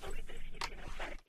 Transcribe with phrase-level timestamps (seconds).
[0.00, 1.23] それでしてください。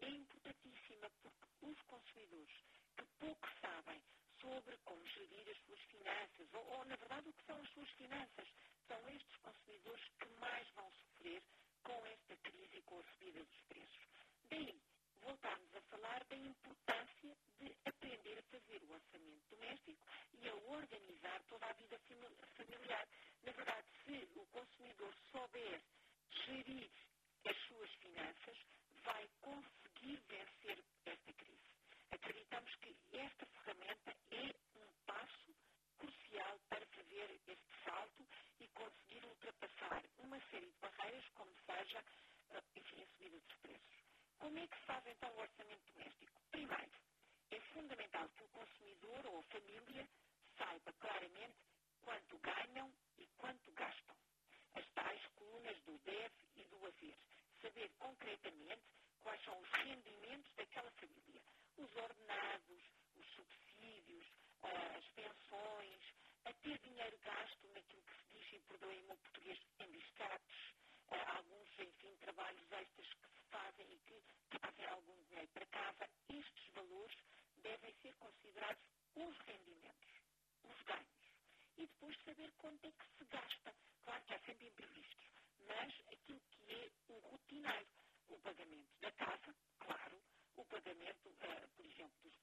[82.26, 83.76] saber quanto é que se gasta.
[84.06, 85.28] Claro que há sempre imprevistos,
[85.68, 87.88] mas aquilo que é o rotineiro,
[88.30, 90.22] o pagamento da casa, claro,
[90.58, 92.35] o pagamento, uh, por exemplo, dos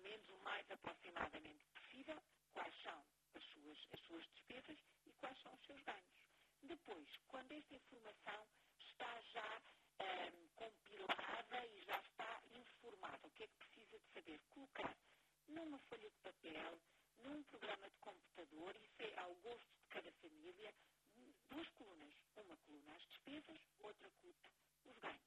[0.00, 2.22] menos o mais aproximadamente possível
[2.52, 6.10] quais são as suas, as suas despesas e quais são os seus ganhos.
[6.62, 8.46] Depois, quando esta informação
[8.80, 9.62] está já
[10.00, 14.40] um, compilada e já está informada, o que é que precisa de saber?
[14.50, 14.96] Colocar
[15.48, 16.80] numa folha de papel,
[17.18, 20.74] num programa de computador, isso é ao gosto de cada família,
[21.50, 22.14] duas colunas.
[22.36, 24.50] Uma coluna as despesas, outra coluna
[24.84, 25.20] os ganhos.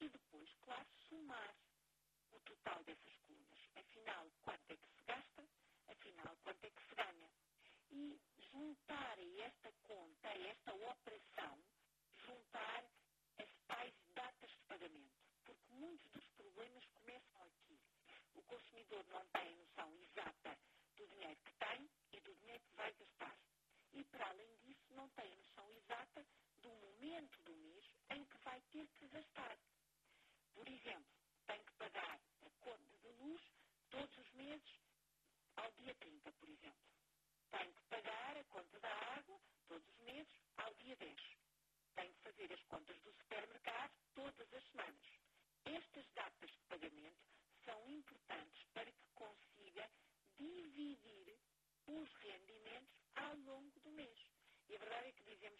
[0.00, 1.54] E depois, claro, somar
[2.32, 3.14] o total dessas
[3.78, 4.07] if you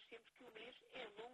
[0.09, 1.28] sempre que o mês é longo.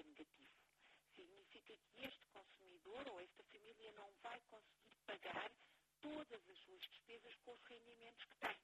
[0.00, 0.50] é negativo.
[1.14, 5.52] Significa que este consumidor ou esta família não vai conseguir pagar
[6.00, 8.56] todas as suas despesas com os rendimentos que tem.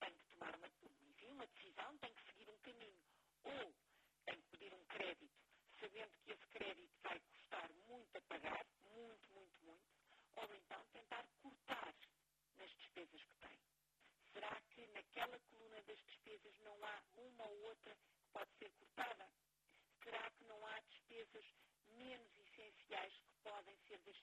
[0.00, 3.00] Tem que tomar uma, enfim, uma decisão, tem que seguir um caminho.
[3.44, 3.74] Ou
[4.26, 5.40] tem que pedir um crédito,
[5.80, 7.20] sabendo que esse crédito vai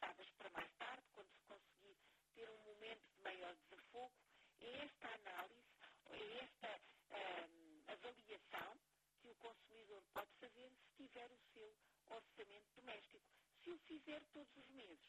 [0.02, 1.98] deixadas para mais tarde, quando se conseguir
[2.36, 4.14] ter um momento de maior desafogo,
[4.62, 5.66] é esta análise,
[6.12, 6.82] é esta
[7.12, 8.82] ah, avaliação
[9.22, 11.76] que o consumidor pode fazer se tiver o seu
[12.10, 13.26] orçamento doméstico.
[13.64, 15.01] Se o fizer todos os meses,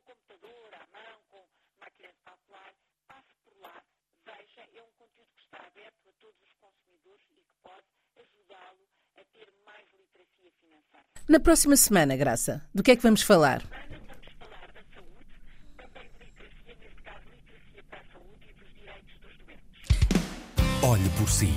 [0.00, 1.44] no computador, à mão, com
[1.80, 2.72] máquina de calcular,
[3.08, 3.82] passe por lá,
[4.24, 7.86] veja, é um conteúdo que está aberto a todos os consumidores e que pode
[8.16, 11.06] ajudá-lo a ter mais literacia financeira.
[11.28, 13.62] Na próxima semana, Graça, do que é que vamos falar?
[20.82, 21.52] Olhe por si.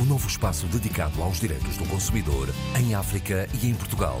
[0.00, 2.48] O novo espaço dedicado aos direitos do consumidor
[2.78, 4.20] em África e em Portugal.